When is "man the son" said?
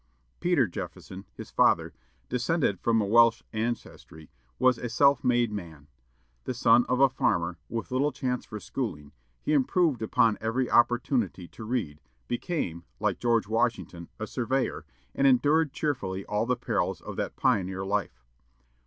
5.51-6.85